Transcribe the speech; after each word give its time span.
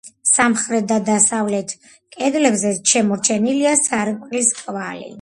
სამხრეთ 0.27 0.87
და 0.91 0.97
დასავლეთ 1.09 1.75
კედლებზე 2.17 2.75
შემორჩენილია 2.95 3.79
სარკმლის 3.87 4.55
კვალი. 4.63 5.09